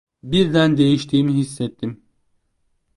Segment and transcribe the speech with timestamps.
[0.23, 2.03] Birden değiştiğimi hissettim…